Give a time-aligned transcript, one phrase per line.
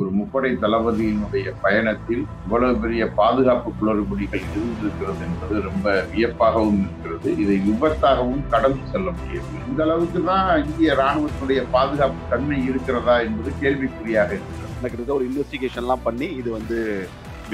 [0.00, 7.30] ஒரு முப்படை தளபதியினுடைய பயணத்தில் இவ்வளவு பெரிய பாதுகாப்பு குளறுபடிகள் இருந்திருக்கிறது என்பது ரொம்ப வியப்பாகவும் இருக்கிறது.
[7.42, 14.30] இதை விபத்தாகவும் கடந்து செல்ல முடியாது இந்த அளவுக்கு தான் இந்திய ராணுவத்தினுடைய பாதுகாப்பு தன்மை இருக்கிறதா என்பது கேள்விக்குறியாக
[14.38, 14.72] இருக்கிறது.
[14.82, 16.78] கிட்டத்தட்ட ஒரு இன்வெஸ்டிகேஷன்லாம் பண்ணி இது வந்து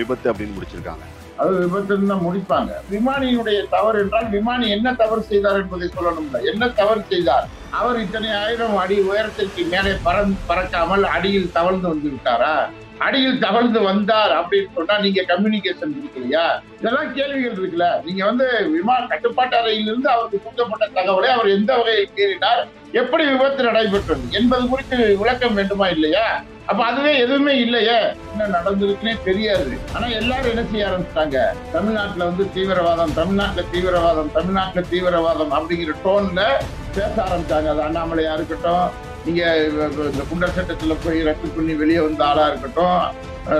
[0.01, 1.07] விபத்து அப்படின்னு முடிச்சிருக்காங்க.
[1.43, 2.73] அது விபத்தில் தான் முடிப்பாங்க.
[2.95, 6.41] விமானியினுடைய தவறு என்றால் விமானி என்ன தவறு செய்தார் என்பதை சொல்லணும்ல.
[6.53, 7.47] என்ன தவறு செய்தார்?
[7.71, 12.55] அவர் இத்தனை ஆயிரம் அடி உயரத்திற்கு மேலே பறந்து பறக்காமல் அடியில் தவழ்ந்து வந்து விட்டாரா?
[12.99, 16.45] அடியில் தவழ்ந்து வந்தார் அப்படின்னு சொன்னா நீங்க கம்யூனிகேஷன் இருக்கலையா
[16.81, 17.87] இதெல்லாம் கேள்விகள் இருக்குல்ல.
[18.05, 24.25] நீங்க வந்து விமான கட்டுப்பாட்டு அறையிலிருந்து அவருக்கு கொடுக்கப்பட்ட தகவலை அவர் எந்த வகையில் மீறினார் எப்படி விபத்து நடைபெற்றது?
[24.33, 26.27] என்பது குறித்து விளக்கம் வேண்டுமா இல்லையா?
[26.71, 27.97] அப்ப அதுவே எதுவுமே இல்லையே?
[28.33, 29.73] என்ன நடந்திருக்குன்னே தெரியாது.
[29.95, 31.39] ஆனா எல்லாரும் என்ன செய்ய ஆரம்பிச்சிட்டாங்க?
[31.73, 36.43] தமிழ்நாட்டுல வந்து தீவிரவாதம் தமிழ்நாட்டுல தீவிரவாதம் தமிழ்நாட்டுல தீவிரவாதம் அப்படிங்கிற டோன்ல
[36.99, 37.69] பேச ஆரம்பிச்சாங்க.
[37.73, 38.87] அது அண்ணாமலையா இருக்கட்டும்
[39.27, 39.43] நீங்க
[40.11, 43.01] இந்த குண்டர் சட்டத்துல போய் ரத்து பண்ணி வெளியே வந்த ஆளா இருக்கட்டும்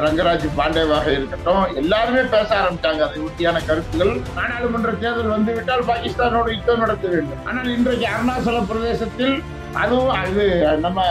[0.05, 3.01] ரங்கராஜ் பாண்டேவாக இருக்கட்டும் எல்லாருமே பேச ஆரம்பிச்சாங்க.
[3.07, 7.43] அதை ஒட்டியான கருத்துகள் நாடாளுமன்ற தேர்தல் வந்துவிட்டால் பாகிஸ்தானோடு யுத்தம் நடத்த வேண்டும்.
[7.51, 9.35] ஆனால் இன்றைக்கு அருணாச்சல பிரதேசத்தில்
[9.81, 10.45] அதுவும் அது
[10.79, 11.03] நம்ம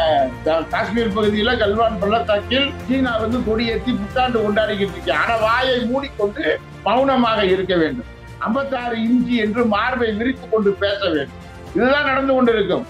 [0.70, 5.14] காஷ்மீர் பகுதியில கல்வான் பள்ளத்தாக்கில் சீனா வந்து கொடியேற்றி புத்தாண்டு கொண்டாடிக்கிட்டு இருக்கு.
[5.14, 8.10] ஆனா வாயை மூடிக்கொண்டு மௌனமாக இருக்க வேண்டும்.
[8.38, 11.40] ஐம்பத்தாறு இன்ச்சி என்று மார்பை விரித்துக் கொண்டு பேச வேண்டும்.
[11.76, 12.86] இதுதான் நடந்து கொண்டிருக்கும்.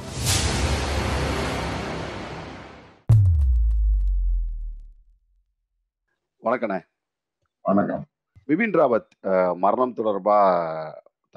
[6.44, 6.80] வணக்கண்ணே.
[7.62, 8.06] வணக்கம்.
[8.48, 9.12] பிபின் ராவத்
[9.56, 10.38] மரணம் தொடர்பா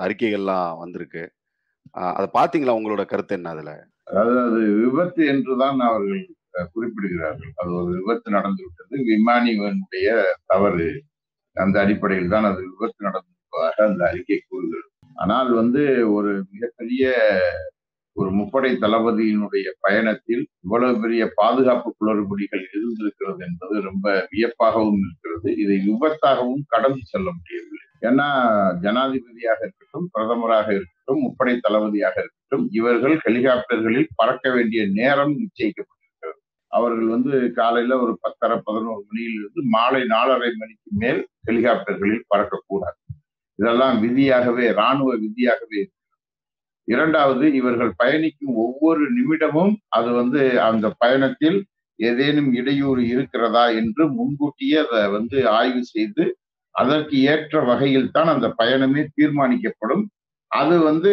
[0.05, 1.24] அறிக்கைகள்லாம் வந்திருக்கு.
[1.90, 2.78] அதை பாத்தீங்களா?
[2.78, 3.72] உங்களோட கருத்து என்ன அதுல?
[4.06, 6.22] அதாவது அது விபத்து என்றுதான் அவர்கள்
[6.74, 7.52] குறிப்பிடுகிறார்கள்.
[7.56, 10.08] அது ஒரு விபத்து நடந்து விட்டது விமானிவனுடைய
[10.46, 10.88] தவறு.
[11.56, 14.91] அந்த அடிப்படையில் தான் அது விபத்து நடந்திருப்பதாக அந்த அறிக்கை கூறுகிறது.
[15.16, 15.83] ஆனால் வந்து
[16.16, 17.05] ஒரு மிகப்பெரிய
[18.16, 25.48] ஒரு முப்படை தளபதியினுடைய பயணத்தில் இவ்வளவு பெரிய பாதுகாப்பு குளறுபடிகள் இருந்திருக்கிறது என்பது ரொம்ப வியப்பாகவும் இருக்கிறது.
[25.62, 27.80] இதை விபத்தாகவும் கடந்து செல்ல முடியவில்லை.
[28.02, 28.28] ஏன்னா
[28.84, 36.38] ஜனாதிபதியாக இருக்கட்டும் பிரதமராக இருக்கட்டும் முப்படை தளபதியாக இருக்கட்டும் இவர்கள் ஹெலிகாப்டர்களில் பறக்க வேண்டிய நேரம் நிச்சயிக்கப்பட்டிருக்கிறது.
[36.72, 42.98] அவர்கள் வந்து காலையில ஒரு பத்தரை பதினோரு மணியிலிருந்து மாலை நாலரை மணிக்கு மேல் ஹெலிகாப்டர்களில் பறக்கக்கூடாது.
[43.58, 45.92] இதெல்லாம் விதியாகவே இராணுவ விதியாகவே இருக்கிறது.
[46.88, 51.58] இரண்டாவது இவர்கள் பயணிக்கும் ஒவ்வொரு நிமிடமும் அது வந்து அந்த பயணத்தில்
[51.98, 56.24] ஏதேனும் இடையூறு இருக்கிறதா என்று முன்கூட்டியே அதை வந்து ஆய்வு செய்து
[56.74, 60.04] அதற்கு ஏற்ற வகையில் தான் அந்த பயணமே தீர்மானிக்கப்படும்.
[60.60, 61.12] அது வந்து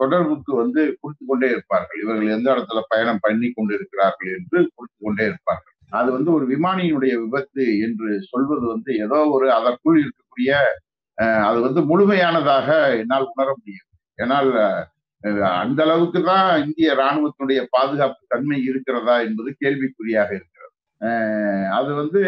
[0.00, 1.98] தொடர்புக்கு வந்து கொடுத்து கொண்டே இருப்பார்கள்.
[2.02, 5.74] இவர்கள் எந்த இடத்துல பயணம் பண்ணி கொண்டு இருக்கிறார்கள் என்று கொடுத்து கொண்டே இருப்பார்கள்.
[6.00, 10.50] அது வந்து ஒரு விமானியினுடைய விபத்து என்று சொல்வது வந்து ஏதோ ஒரு அதற்குள் இருக்கக்கூடிய
[11.48, 12.68] அது வந்து முழுமையானதாக
[13.02, 13.88] என்னால் உணர முடியும்.
[14.18, 14.50] ஏன்னால்
[15.62, 20.74] அந்த அளவுக்கு தான் இந்திய ராணுவத்தினுடைய பாதுகாப்பு தன்மை இருக்கிறதா என்பது கேள்விக்குறியாக இருக்கிறது.
[21.78, 22.22] அது வந்து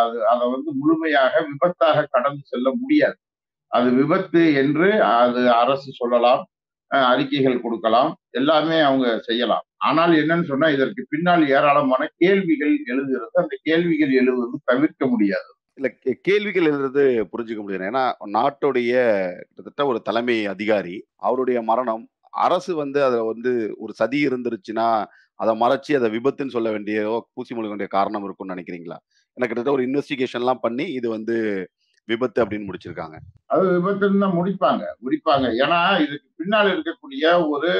[0.00, 3.18] அது அதை வந்து முழுமையாக விபத்தாக கடந்து செல்ல முடியாது.
[3.70, 6.46] அது விபத்து என்று அது அரசு சொல்லலாம்
[6.86, 9.62] அறிக்கைகள் கொடுக்கலாம் எல்லாமே அவங்க செய்யலாம்.
[9.76, 13.26] ஆனால் என்னன்னு சொன்னா இதற்கு பின்னால் ஏராளமான கேள்விகள் எழுதுகிறது.
[13.32, 15.48] அந்த கேள்விகள் எழுதுவது தவிர்க்க முடியாது.
[15.74, 17.84] இல்ல கே- கேள்விகள் எழுதுறது புரிஞ்சுக்க முடியாது.
[17.84, 25.04] ஏன்னா நாட்டுடைய கிட்டத்தட்ட ஒரு தலைமை அதிகாரி அவருடைய மரணம் அரசு வந்து அதுல வந்து ஒரு சதி இருந்துருச்சுன்னா
[25.34, 28.96] அதை மறைச்சி அதை விபத்துன்னு சொல்ல வேண்டிய பூசி மொழி வேண்டிய காரணம் இருக்கும்னு நினைக்கிறீங்களா?
[29.30, 31.68] ஏன்னா கிட்டத்தட்ட ஒரு இன்வெஸ்டிகேஷன்லாம் பண்ணி இது வந்து
[32.10, 33.16] விபத்து அப்படின்னு முடிச்சிருக்காங்க.
[33.54, 35.46] அது விபத்துன்னு தான் முடிப்பாங்க முடிப்பாங்க.
[35.62, 37.72] ஏன்னா இதுக்கு பின்னால் இருக்கக்கூடிய ஒரு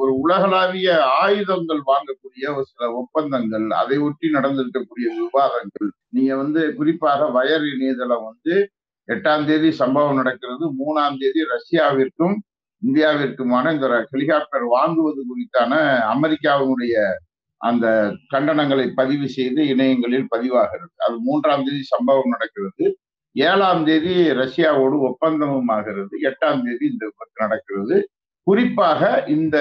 [0.00, 0.88] ஒரு உலகளாவிய
[1.20, 5.90] ஆயுதங்கள் வாங்கக்கூடிய ஒரு சில ஒப்பந்தங்கள் அதை ஒட்டி நடந்திருக்கக்கூடிய விவாதங்கள்.
[6.16, 8.56] நீங்க வந்து குறிப்பாக வயர் இணையதளம் வந்து
[9.08, 12.36] எட்டாம் தேதி சம்பவம் நடக்கிறது மூணாம் தேதி ரஷ்யாவிற்கும்
[12.82, 15.72] இந்தியாவிற்குமான இந்த ஹெலிகாப்டர் வாங்குவது குறித்தான
[16.14, 16.94] அமெரிக்காவினுடைய
[17.60, 17.86] அந்த
[18.32, 20.92] கண்டனங்களை பதிவு செய்து இணையங்களில் பதிவாகிறது.
[21.06, 22.84] அது மூன்றாம் தேதி சம்பவம் நடக்கிறது.
[23.36, 27.96] ஏழாம் தேதி ரஷ்யாவோடு ஒப்பந்தமும் ஆகிறது எட்டாம் தேதி இந்த விபத்து நடக்கிறது.
[28.46, 29.56] குறிப்பாக இந்த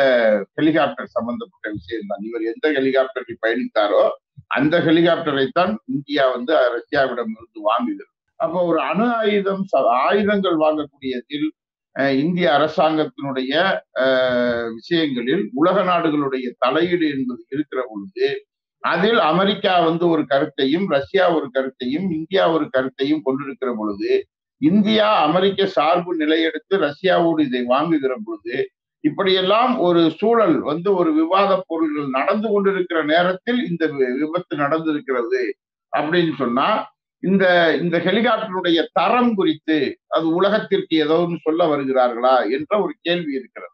[0.55, 4.03] ஹெலிகாப்டர் சம்பந்தப்பட்ட விஷயம் தான் இவர் எந்த ஹெலிகாப்டரில் பயணித்தாரோ
[4.47, 8.11] அந்த ஹெலிகாப்டரை தான் இந்தியா வந்து ரஷ்யாவிடம் இருந்து வாங்குகிறது.
[8.39, 11.47] அப்போ ஒரு அணு ஆயுதம் ச- ஆயுதங்கள் வாங்கக்கூடியதில்
[12.19, 13.51] இந்திய அரசாங்கத்தினுடைய
[14.73, 18.27] விஷயங்களில் உலக நாடுகளுடைய தலையீடு என்பது இருக்கிற பொழுது
[18.85, 24.11] அதில் அமெரிக்கா வந்து ஒரு கருத்தையும் ரஷ்யா ஒரு கருத்தையும் இந்தியா ஒரு கருத்தையும் கொண்டிருக்கிற பொழுது
[24.61, 28.57] இந்தியா அமெரிக்க சார்பு நிலையெடுத்து ரஷ்யாவோடு இதை வாங்குகிற பொழுது
[29.03, 33.85] இப்படியெல்லாம் ஒரு சூழல் வந்து ஒரு விவாத பொருள்கள் நடந்து கொண்டிருக்கிற நேரத்தில் இந்த
[34.21, 35.41] விபத்து நடந்திருக்கிறது
[35.93, 36.67] அப்படின்னு சொன்னா
[37.23, 37.45] இந்த
[37.81, 39.77] இந்த ஹெலிகாப்டருடைய தரம் குறித்து
[40.07, 43.73] அது உலகத்திற்கு ஏதோன்னு சொல்ல வருகிறார்களா என்ற ஒரு கேள்வி இருக்கிறது.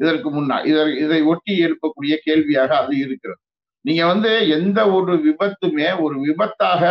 [0.00, 3.40] இதற்கு முன்னா இதை இதை ஒட்டி எழுப்பக்கூடிய கேள்வியாக அது இருக்கிறது.
[3.84, 6.82] நீங்க வந்து எந்த ஒரு விபத்துமே ஒரு விபத்தாக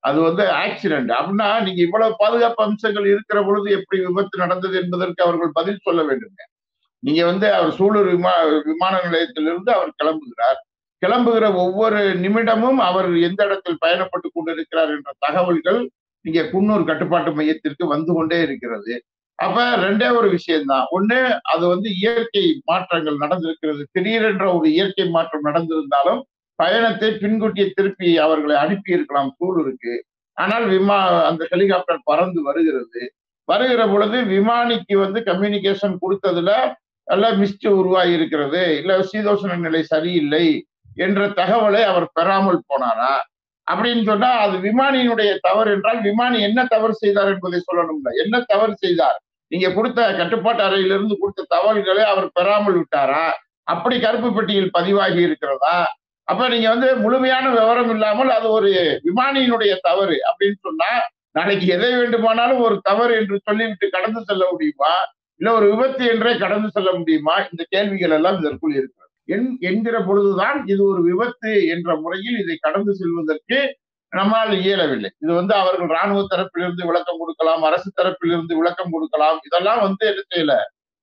[0.00, 5.50] அது வந்து ஆக்சிடென்ட் அப்படின்னா நீங்க இவ்வளவு பாதுகாப்பு அம்சங்கள் இருக்கிற பொழுது எப்படி விபத்து நடந்தது என்பதற்கு அவர்கள்
[5.52, 6.40] பதில் சொல்ல வேண்டுங்க.
[7.02, 8.32] நீங்க வந்து அவர் சூலூர் விமா
[8.64, 10.58] விமான நிலையத்திலிருந்து அவர் கிளம்புகிறார்.
[11.02, 15.80] கிளம்புகிற ஒவ்வொரு நிமிடமும் அவர் எந்த இடத்தில் பயணப்பட்டு கொண்டிருக்கிறார் என்ற தகவல்கள்
[16.24, 18.94] நீங்க குன்னூர் கட்டுப்பாட்டு மையத்திற்கு வந்து கொண்டே இருக்கிறது.
[19.38, 20.86] அப்ப ரெண்டே ஒரு விஷயம்தான்.
[20.96, 21.18] ஒண்ணு
[21.52, 23.82] அது வந்து இயற்கை மாற்றங்கள் நடந்திருக்கிறது.
[23.92, 26.22] திடீரென்ற ஒரு இயற்கை மாற்றம் நடந்திருந்தாலும்
[26.58, 29.94] பயணத்தை பின்கூட்டிய திருப்பி அவர்களை அனுப்பி இருக்கலாம் சூழலுக்கு
[30.36, 33.00] ஆனால் விமா அந்த ஹெலிகாப்டர் பறந்து வருகிறது.
[33.48, 36.50] வருகிற பொழுது விமானிக்கு வந்து கம்யூனிகேஷன் கொடுத்ததுல
[37.08, 38.62] நல்ல மிஸ்ட் உருவாகி இருக்கிறது.
[38.80, 40.46] இல்ல சீதோஷண நிலை சரியில்லை
[40.96, 43.12] என்ற தகவலை அவர் பெறாமல் போனாரா?
[43.66, 48.10] அப்படின்னு சொன்னா அது விமானியினுடைய தவறு என்றால் விமானி என்ன தவறு செய்தார் என்பதை சொல்லணும்ல.
[48.22, 49.18] என்ன தவறு செய்தார்?
[49.50, 53.24] நீங்க கொடுத்த கட்டுப்பாட்டு அறையிலிருந்து கொடுத்த தகவல்களை அவர் பெறாமல் விட்டாரா?
[53.64, 55.76] அப்படி கருப்பு பெட்டியில் பதிவாகி இருக்கிறதா?
[56.28, 58.70] அப்ப நீங்க வந்து முழுமையான விவரம் இல்லாமல் அது ஒரு
[59.06, 60.90] விமானியினுடைய தவறு அப்படின்னு சொன்னா
[61.34, 64.92] நாளைக்கு எதை வேண்டுமானாலும் ஒரு தவறு என்று சொல்லிவிட்டு கடந்து செல்ல முடியுமா?
[65.40, 67.34] இல்ல ஒரு விபத்து என்றே கடந்து செல்ல முடியுமா?
[67.48, 68.96] இந்த கேள்விகள் எல்லாம் இதற்குள் இருக்கிறது.
[69.28, 73.58] என் என்கிற பொழுதுதான் இது ஒரு விபத்து என்ற முறையில் இதை கடந்து செல்வதற்கு
[74.12, 75.10] நம்மால் இயலவில்லை.
[75.18, 79.38] இது வந்து அவர்கள் இராணுவ தரப்பிலிருந்து விளக்கம் கொடுக்கலாம் அரசு தரப்பிலிருந்து விளக்கம் கொடுக்கலாம்.
[79.44, 80.54] இதெல்லாம் வந்து என்ன செய்யல?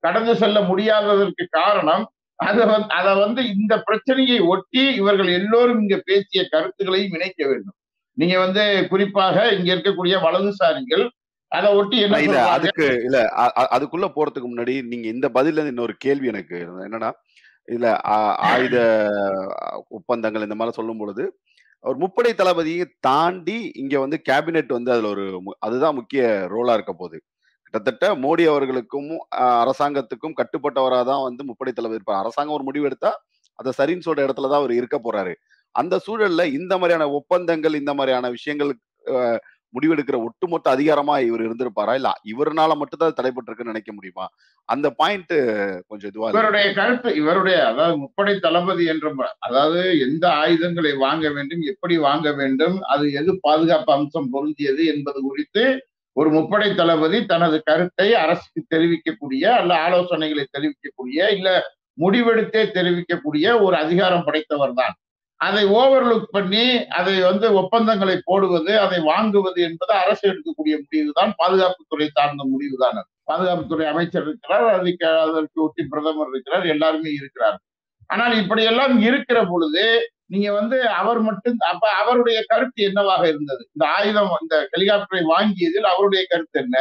[0.04, 2.04] கடந்து செல்ல முடியாததற்கு காரணம்
[2.40, 7.78] அதை வந்து அதை வந்து இந்த பிரச்சனையை ஒட்டி இவர்கள் எல்லோரும் இங்க பேசிய கருத்துக்களையும் இணைக்க வேண்டும்
[8.18, 11.06] நீங்க வந்து குறிப்பாக இங்க இருக்கக்கூடிய வலதுசாரிகள்
[11.52, 13.18] அதை ஒட்டி என்ன அதுக்கு இல்ல
[13.72, 16.58] அதுக்குள்ள போறதுக்கு முன்னாடி நீங்க இந்த இருந்து இன்னொரு கேள்வி எனக்கு.
[16.86, 17.12] என்னன்னா
[17.68, 18.78] இல்ல ஆ- ஆயுத
[19.90, 21.24] ஒப்பந்தங்கள் இந்த மாதிரி சொல்லும் பொழுது
[21.84, 25.26] ஒரு முப்படை தளபதியை தாண்டி இங்க வந்து கேபினெட் வந்து அதுல ஒரு
[25.60, 27.18] அதுதான் முக்கிய ரோலா இருக்க போகுது
[27.65, 29.09] கிட்டத்தட்ட மோடி அவர்களுக்கும்
[29.62, 32.21] அரசாங்கத்துக்கும் கட்டுப்பட்டவராக தான் வந்து முப்படை தளபதி இருப்பார்.
[32.23, 33.12] அரசாங்கம் ஒரு முடிவு எடுத்தா
[33.59, 35.33] அதை சரின்னு சொல்ற இடத்துல தான் அவர் இருக்க போறாரு.
[35.75, 38.71] அந்த சூழல்ல இந்த மாதிரியான ஒப்பந்தங்கள் இந்த மாதிரியான விஷயங்கள்
[39.73, 41.94] முடிவெடுக்கிற ஒட்டுமொத்த அதிகாரமா இவர் இருந்திருப்பாரா?
[42.00, 44.25] இல்ல இவருனால மட்டும்தான் தடைபட்டிருக்குன்னு தடைப்பட்டிருக்குன்னு நினைக்க முடியுமா?
[44.69, 45.33] அந்த பாயிண்ட்
[45.89, 49.09] கொஞ்சம் இதுவா இவருடைய கருத்து இவருடைய அதாவது முப்படை தளபதி என்ற
[49.47, 55.65] அதாவது எந்த ஆயுதங்களை வாங்க வேண்டும் எப்படி வாங்க வேண்டும் அது எது பாதுகாப்பு அம்சம் பொருந்தியது என்பது குறித்து
[56.15, 61.50] ஒரு முப்படை தளபதி தனது கருத்தை அரசுக்கு தெரிவிக்கக்கூடிய அல்ல ஆலோசனைகளை தெரிவிக்கக்கூடிய இல்ல
[61.97, 64.95] முடிவெடுத்தே தெரிவிக்கக்கூடிய ஒரு அதிகாரம் படைத்தவர் தான்
[65.41, 72.07] அதை ஓவர்லுக் பண்ணி அதை வந்து ஒப்பந்தங்களை போடுவது அதை வாங்குவது என்பது அரசு எடுக்கக்கூடிய முடிவு தான் பாதுகாப்புத்துறை
[72.09, 77.57] சார்ந்த முடிவு தான் பாதுகாப்புத்துறை அமைச்சர் இருக்கிறார் அதுக்கு அதற்கு ஒட்டி பிரதமர் இருக்கிறார் எல்லாருமே இருக்கிறார்
[78.09, 79.85] ஆனால் இப்படியெல்லாம் இருக்கிற பொழுது
[80.30, 83.63] நீங்க வந்து அவர் மட்டும் அப்ப அவருடைய கருத்து என்னவாக இருந்தது?
[83.74, 86.77] இந்த ஆயுதம் இந்த ஹெலிகாப்டரை வாங்கியதில் அவருடைய கருத்து என்ன?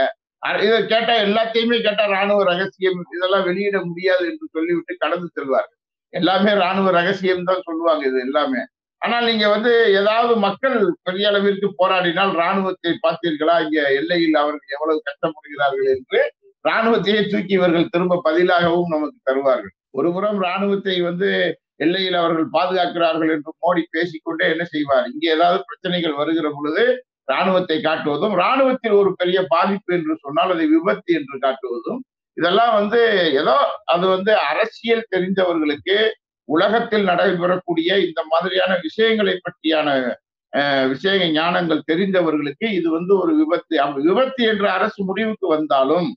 [0.66, 5.78] இதை கேட்டா எல்லாத்தையுமே கேட்டா ராணுவ ரகசியம் இதெல்லாம் வெளியிட முடியாது என்று சொல்லிவிட்டு கடந்து செல்வார்கள்.
[6.14, 8.62] எல்லாமே ராணுவ ரகசியம் தான் சொல்லுவாங்க இது எல்லாமே.
[9.02, 10.76] ஆனால் நீங்க வந்து ஏதாவது மக்கள்
[11.06, 13.56] பெரிய அளவிற்கு போராடினால் ராணுவத்தை பார்த்தீர்களா?
[13.64, 16.20] இங்க எல்லையில் அவர்கள் எவ்வளவு கஷ்டப்படுகிறார்கள் என்று
[16.64, 19.74] ராணுவத்தையே தூக்கி இவர்கள் திரும்ப பதிலாகவும் நமக்கு தருவார்கள்.
[19.90, 21.30] ஒருபுறம் ராணுவத்தை வந்து
[21.80, 25.06] எல்லையில் அவர்கள் பாதுகாக்கிறார்கள் என்று மோடி பேசிக்கொண்டே என்ன செய்வார்?
[25.12, 26.84] இங்கே ஏதாவது பிரச்சனைகள் வருகிற பொழுது
[27.28, 32.00] ராணுவத்தை காட்டுவதும் ராணுவத்தில் ஒரு பெரிய பாதிப்பு என்று சொன்னால் அதை விபத்து என்று காட்டுவதும்
[32.36, 33.00] இதெல்லாம் வந்து
[33.40, 33.54] ஏதோ
[33.86, 35.96] அது வந்து அரசியல் தெரிந்தவர்களுக்கு
[36.48, 39.88] உலகத்தில் நடைபெறக்கூடிய இந்த மாதிரியான விஷயங்களை பற்றியான
[40.52, 43.74] அஹ், விஷய ஞானங்கள் தெரிந்தவர்களுக்கு இது வந்து ஒரு விபத்து.
[44.02, 46.08] விபத்து என்ற அரசு முடிவுக்கு வந்தாலும்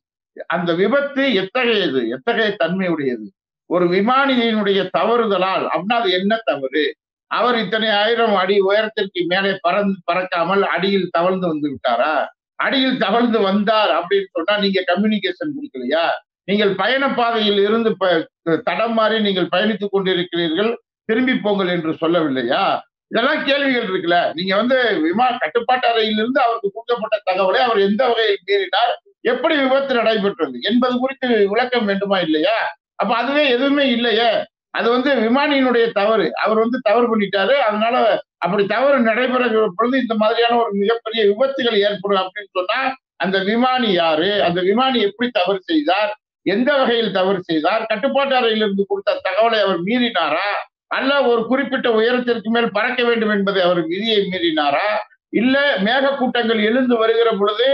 [0.50, 2.02] அந்த விபத்து எத்தகையது?
[2.16, 3.26] எத்தகைய தன்மையுடையது?
[3.70, 6.96] ஒரு விமானியினுடைய தவறுதலால் அப்படின்னா அது என்ன தவறு?
[7.28, 12.26] அவர் இத்தனை ஆயிரம் அடி உயரத்திற்கு மேலே பறந்து பறக்காமல் அடியில் தவழ்ந்து வந்து விட்டாரா?
[12.56, 16.10] அடியில் தவழ்ந்து வந்தார் அப்படின்னு சொன்னா நீங்க கம்யூனிகேஷன் கொடுக்கலையா?
[16.44, 22.80] நீங்கள் பயண பாதையில் இருந்து ப- தடம் மாறி நீங்கள் பயணித்துக் கொண்டிருக்கிறீர்கள் திரும்பி போங்கள் என்று சொல்லவில்லையா?
[23.08, 24.34] இதெல்லாம் கேள்விகள் இருக்குல்ல.
[24.34, 29.16] நீங்க வந்து விமான கட்டுப்பாட்டு அறையிலிருந்து அவருக்கு கொடுக்கப்பட்ட தகவலை அவர் எந்த வகையில் மீறினார்?
[29.22, 30.60] எப்படி விபத்து நடைபெற்றது?
[30.62, 32.78] என்பது குறித்து விளக்கம் வேண்டுமா இல்லையா?
[33.00, 34.30] அப்ப அதுவே எதுவுமே இல்லையே?
[34.72, 36.26] அது வந்து விமானியினுடைய தவறு.
[36.44, 37.56] அவர் வந்து தவறு பண்ணிட்டாரு.
[37.68, 37.96] அதனால
[38.38, 39.44] அப்படி தவறு நடைபெற
[39.76, 42.80] பொழுது இந்த மாதிரியான ஒரு மிகப்பெரிய விபத்துகள் ஏற்படும் அப்படின்னு சொன்னா
[43.16, 44.30] அந்த விமானி யாரு?
[44.44, 46.12] அந்த விமானி எப்படி தவறு செய்தார்?
[46.46, 47.84] எந்த வகையில் தவறு செய்தார்?
[47.86, 50.50] கட்டுப்பாட்டு அறையிலிருந்து கொடுத்த தகவலை அவர் மீறினாரா?
[50.88, 54.88] அல்ல ஒரு குறிப்பிட்ட உயரத்திற்கு மேல் பறக்க வேண்டும் என்பதை அவர் விதியை மீறினாரா?
[55.34, 55.56] இல்ல
[55.88, 57.68] மேகக்கூட்டங்கள் எழுந்து வருகிற பொழுது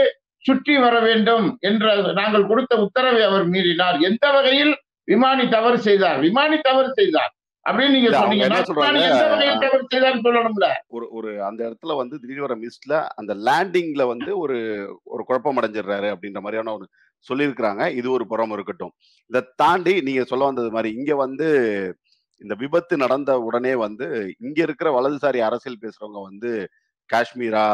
[0.46, 3.98] சுற்றி வர வேண்டும் என்ற நாங்கள் கொடுத்த உத்தரவை அவர் மீறினார்.
[4.00, 4.74] எந்த வகையில்
[5.08, 6.20] விமானி தவறு செய்தார்.
[6.20, 7.32] விமானி தவறு செய்தார்.
[7.66, 8.10] அப்படின்னு நீங்க
[10.10, 10.68] சொல்லணும்ல?
[10.88, 14.58] ஒரு ஒரு அந்த இடத்துல வந்து திடீர்னு வர மிஸ்ல அந்த லேண்டிங்ல வந்து ஒரு
[15.04, 16.86] ஒரு குழப்பம் அடைஞ்சிடுறாரு அப்படின்ற மாதிரியான ஒரு
[17.26, 17.84] சொல்லியிருக்கிறாங்க.
[17.96, 18.94] இது ஒரு புறம் இருக்கட்டும்.
[19.30, 21.48] இதை தாண்டி நீங்க சொல்ல வந்தது மாதிரி இங்க வந்து
[22.42, 26.52] இந்த விபத்து நடந்த உடனே வந்து இங்க இருக்கிற வலதுசாரி அரசியல் பேசுறவங்க வந்து
[27.10, 27.66] காஷ்மீரா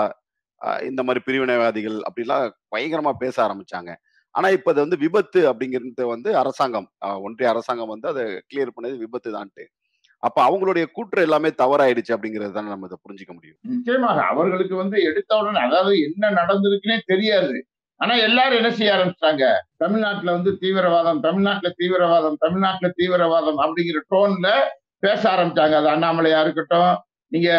[0.82, 2.46] இந்த மாதிரி பிரிவினைவாதிகள் அப்படிலாம்
[2.76, 3.92] பயங்கரமா பேச ஆரம்பிச்சாங்க.
[4.40, 6.88] ஆனா இப்ப அது வந்து விபத்து அப்படிங்கிறது வந்து அரசாங்கம்
[7.28, 9.64] ஒன்றிய அரசாங்கம் வந்து அதை கிளியர் பண்ணது விபத்து தான்ட்டு.
[10.24, 13.58] அப்ப அவங்களுடைய கூற்று எல்லாமே தவறாயிடுச்சு அப்படிங்கிறது தானே நம்ம இதை புரிஞ்சுக்க முடியும்.
[13.74, 17.58] நிச்சயமாக அவர்களுக்கு வந்து எடுத்த உடனே அதாவது என்ன நடந்திருக்குன்னே தெரியாது.
[18.02, 19.46] ஆனா எல்லாரும் என்ன செய்ய ஆரம்பிச்சிட்டாங்க?
[19.84, 24.50] தமிழ்நாட்டுல வந்து தீவிரவாதம் தமிழ்நாட்டுல தீவிரவாதம் தமிழ்நாட்டுல தீவிரவாதம் அப்படிங்கிற டோன்ல
[25.04, 25.76] பேச ஆரம்பிச்சாங்க.
[25.82, 26.92] அது அண்ணாமலையா இருக்கட்டும்
[27.32, 27.50] நீங்க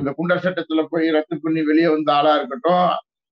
[0.00, 2.84] இந்த குண்டர் சட்டத்துல போய் ரத்து பண்ணி வெளியே வந்த ஆளா இருக்கட்டும்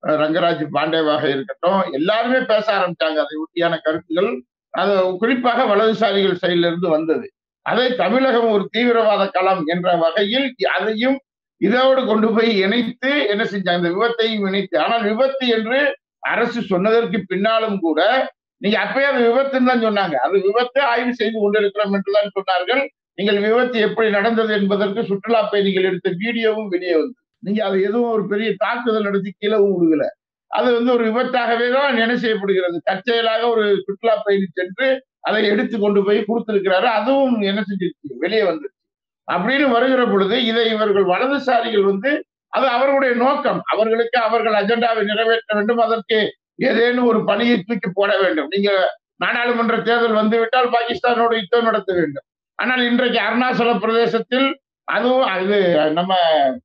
[0.03, 4.29] ரங்கராஜ் பாண்டேவாக இருக்கட்டும் எல்லாருமே பேச ஆரம்பிச்சாங்க அதை ஒட்டியான கருத்துகள்
[4.73, 7.25] அது குறிப்பாக வலதுசாரிகள் சைடுல இருந்து வந்தது.
[7.65, 11.17] அதை தமிழகம் ஒரு தீவிரவாத களம் என்ற வகையில் அதையும்
[11.61, 13.79] இதோடு கொண்டு போய் இணைத்து என்ன செஞ்சாங்க?
[13.79, 14.75] இந்த விபத்தையும் இணைத்து.
[14.83, 15.79] ஆனால் விபத்து என்று
[16.33, 17.99] அரசு சொன்னதற்கு பின்னாலும் கூட
[18.61, 20.15] நீங்க அப்பயே அது விபத்துன்னு தான் சொன்னாங்க.
[20.25, 22.81] அது விபத்தை ஆய்வு செய்து கொண்டிருக்கிறோம் என்றுதான் சொன்னார்கள்.
[23.17, 27.19] நீங்கள் விபத்து எப்படி நடந்தது என்பதற்கு சுற்றுலா பயணிகள் எடுத்த வீடியோவும் வெளியே வந்தது.
[27.39, 30.05] நீங்க அது எதுவும் ஒரு பெரிய தாக்குதல் நடத்தி கீழவும் விடுகல
[30.51, 32.77] அது வந்து ஒரு விபத்தாகவே தான் என்ன செய்யப்படுகிறது.
[32.83, 34.87] தற்செயலாக ஒரு சுற்றுலா பயணி சென்று
[35.19, 36.87] அதை எடுத்து கொண்டு போய் கொடுத்திருக்கிறாரு.
[36.99, 38.15] அதுவும் என்ன செஞ்சிருச்சு?
[38.17, 38.77] வெளியே வந்துருச்சு.
[39.27, 42.11] அப்படின்னு வருகிற பொழுது இதை இவர்கள் வலதுசாரிகள் வந்து
[42.53, 43.59] அது அவர்களுடைய நோக்கம்.
[43.71, 45.77] அவர்களுக்கு அவர்கள் அஜெண்டாவை நிறைவேற்ற வேண்டும்.
[45.77, 46.19] அதற்கு
[46.55, 48.49] ஏதேனும் ஒரு பணியை தூக்கி போட வேண்டும்.
[48.49, 48.71] நீங்க
[49.15, 52.25] நாடாளுமன்ற தேர்தல் வந்துவிட்டால் பாகிஸ்தானோடு யுத்தம் நடத்த வேண்டும்.
[52.59, 54.47] ஆனால் இன்றைக்கு அருணாச்சல பிரதேசத்தில்
[54.89, 55.57] அதுவும் அது
[55.91, 56.13] நம்ம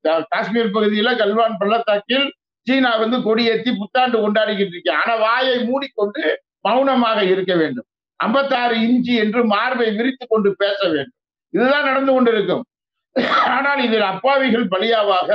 [0.02, 2.26] கா- காஷ்மீர் பகுதியில கல்வான் பள்ளத்தாக்கில்
[2.66, 4.92] சீனா வந்து கொடியேற்றி புத்தாண்டு கொண்டாடிக்கிட்டு இருக்கு.
[4.92, 6.22] ஆனா வாயை மூடிக்கொண்டு
[6.60, 7.84] மௌனமாக இருக்க வேண்டும்.
[8.16, 11.18] ஐம்பத்தாறு இன்ச்சு என்று மார்பை விரித்து கொண்டு பேச வேண்டும்.
[11.54, 12.64] இதுதான் நடந்து கொண்டிருக்கும்.
[13.46, 15.30] ஆனால் இதில் அப்பாவிகள் பலியாவாக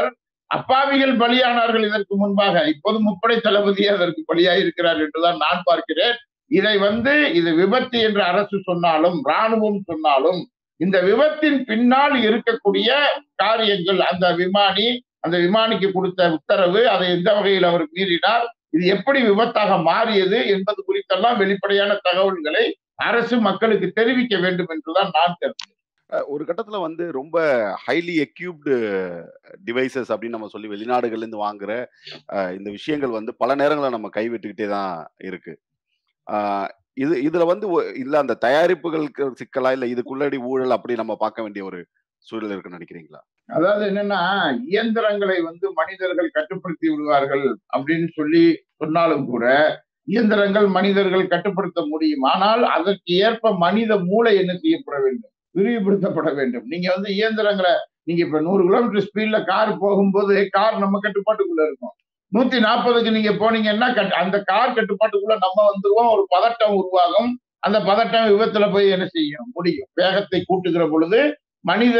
[0.52, 2.64] அப்பாவிகள் பலியானார்கள் இதற்கு முன்பாக.
[2.68, 6.16] இப்போது முப்படை தளபதி அதற்கு பலியாக இருக்கிறார் என்றுதான் நான் பார்க்கிறேன்.
[6.52, 10.42] இதை வந்து இது விபத்து என்று அரசு சொன்னாலும் ராணுவம் சொன்னாலும்
[10.80, 12.90] இந்த விபத்தின் பின்னால் இருக்கக்கூடிய
[13.36, 14.88] காரியங்கள் அந்த விமானி
[15.22, 21.38] அந்த விமானிக்கு கொடுத்த உத்தரவு அதை எந்த வகையில் அவர் மீறினார் இது எப்படி விபத்தாக மாறியது என்பது குறித்தெல்லாம்
[21.38, 22.66] வெளிப்படையான தகவல்களை
[23.02, 25.76] அரசு மக்களுக்கு தெரிவிக்க வேண்டும் என்றுதான் நான் கருதுகிறேன்
[26.34, 27.38] ஒரு கட்டத்துல வந்து ரொம்ப
[27.86, 28.76] ஹைலி எக்யூப்டு
[29.68, 31.72] டிவைசஸ் அப்படின்னு நம்ம சொல்லி வெளிநாடுகள்லேருந்து வாங்குற
[32.58, 34.94] இந்த விஷயங்கள் வந்து பல நேரங்களில் நம்ம கைவிட்டுக்கிட்டே தான்
[35.30, 35.54] இருக்கு.
[36.98, 37.66] இது இதுல வந்து
[37.96, 41.80] இல்ல அந்த தயாரிப்புகளுக்கு சிக்கலா இல்ல இதுக்குள்ளடி ஊழல் அப்படி நம்ம பார்க்க வேண்டிய ஒரு
[42.26, 43.20] சூழல் இருக்குன்னு நினைக்கிறீங்களா?
[43.50, 44.22] அதாவது என்னன்னா
[44.72, 48.44] இயந்திரங்களை வந்து மனிதர்கள் கட்டுப்படுத்தி விடுவார்கள் அப்படின்னு சொல்லி
[48.82, 49.46] சொன்னாலும் கூட
[50.08, 52.26] இயந்திரங்கள் மனிதர்கள் கட்டுப்படுத்த முடியும்.
[52.34, 55.34] ஆனால் அதற்கு ஏற்ப மனித மூளை என்ன செய்யப்பட வேண்டும்?
[55.56, 56.66] விரிவுபடுத்தப்பட வேண்டும்.
[56.68, 61.96] நீங்க வந்து இயந்திரங்களை நீங்க இப்ப நூறு கிலோமீட்டர் ஸ்பீட்ல கார் போகும்போது கார் நம்ம கட்டுப்பாட்டுக்குள்ள இருக்கும்.
[62.38, 66.12] நூத்தி நாற்பதுக்கு நீங்க போனீங்கன்னா கட்- அந்த கார் கட்டுப்பாட்டுக்குள்ள நம்ம வந்துருவோம்.
[66.12, 67.40] ஒரு பதட்டம் உருவாகும்.
[67.60, 69.52] அந்த பதட்டம் விபத்துல போய் என்ன செய்யும்?
[69.54, 69.88] முடியும்.
[69.94, 72.00] வேகத்தை கூட்டுகிற பொழுது மனித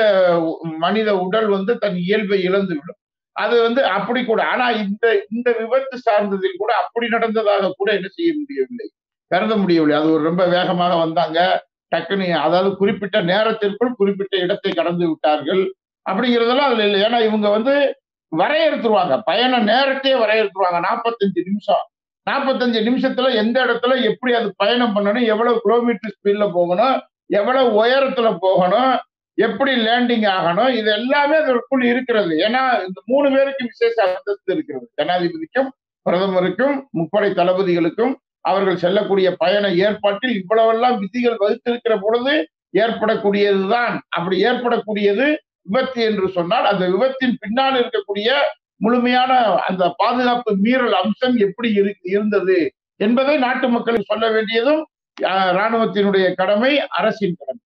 [0.62, 2.96] மனித உடல் வந்து தன் இயல்பை இழந்து விடும்
[3.32, 8.34] அது வந்து அப்படி கூட ஆனா இந்த இந்த விபத்து சார்ந்ததில் கூட அப்படி நடந்ததாக கூட என்ன செய்ய
[8.38, 8.92] முடியவில்லை.
[9.28, 10.02] கருத முடியவில்லை.
[10.02, 11.68] அது ஒரு ரொம்ப வேகமாக வந்தாங்க.
[11.96, 15.74] டக்குன்னு அதாவது குறிப்பிட்ட நேரத்திற்குள் குறிப்பிட்ட இடத்தை கடந்து விட்டார்கள்.
[16.10, 17.02] அப்படிங்கிறதெல்லாம் அதுல இல்லை.
[17.02, 17.99] ஏன்னா இவங்க வந்து
[18.38, 19.22] வரையறுத்துருவாங்க.
[19.26, 20.80] பயண நேரத்தையே வரையறுத்துருவாங்க.
[20.88, 21.84] நாற்பத்தஞ்சு நிமிஷம்.
[22.30, 29.00] நாற்பத்தஞ்சு நிமிஷத்துல எந்த இடத்துல எப்படி அது பயணம் பண்ணணும் எவ்வளவு கிலோமீட்டர் ஸ்பீட்ல போகணும் எவ்வளவு உயரத்துல போகணும்
[29.34, 32.38] எப்படி லேண்டிங் ஆகணும் இது எல்லாமே அதற்குள் இருக்கிறது.
[32.38, 34.92] ஏன்னா இந்த மூணு பேருக்கு விசேஷ அந்தஸ்து இருக்கிறது.
[35.02, 35.70] ஜனாதிபதிக்கும்
[36.10, 44.00] பிரதமருக்கும் முப்படை தளபதிகளுக்கும் அவர்கள் செல்லக்கூடிய பயண ஏற்பாட்டில் இவ்வளவெல்லாம் விதிகள் வகுத்திருக்கிற பொழுது ஏற்படக்கூடியதுதான்.
[44.10, 45.28] அப்படி ஏற்படக்கூடியது
[45.70, 48.30] விபத்து என்று சொன்னால் அந்த விபத்தின் பின்னால் இருக்கக்கூடிய
[48.78, 49.32] முழுமையான
[49.68, 52.58] அந்த பாதுகாப்பு மீறல் அம்சம் எப்படி இரு- இருந்தது
[53.00, 54.82] என்பதை நாட்டு மக்களுக்கு சொல்ல வேண்டியதும்
[55.18, 57.64] அஹ், ராணுவத்தினுடைய கடமை அரசின் கடமை.